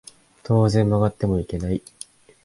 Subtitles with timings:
[0.41, 1.83] 当然曲がってもいけない